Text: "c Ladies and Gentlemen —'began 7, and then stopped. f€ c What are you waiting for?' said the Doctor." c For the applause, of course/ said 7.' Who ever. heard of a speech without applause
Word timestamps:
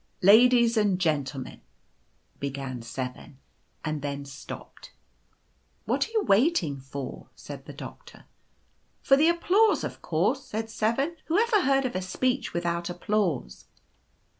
"c 0.19 0.25
Ladies 0.25 0.77
and 0.77 0.97
Gentlemen 0.99 1.61
—'began 2.39 2.81
7, 2.81 3.37
and 3.85 4.01
then 4.01 4.25
stopped. 4.25 4.85
f€ 4.87 4.91
c 4.91 4.93
What 5.85 6.07
are 6.07 6.11
you 6.11 6.23
waiting 6.23 6.79
for?' 6.79 7.29
said 7.35 7.65
the 7.67 7.73
Doctor." 7.73 8.21
c 8.23 8.25
For 9.03 9.15
the 9.15 9.29
applause, 9.29 9.83
of 9.83 10.01
course/ 10.01 10.43
said 10.43 10.71
7.' 10.71 11.17
Who 11.25 11.37
ever. 11.37 11.61
heard 11.61 11.85
of 11.85 11.95
a 11.95 12.01
speech 12.01 12.51
without 12.51 12.89
applause 12.89 13.65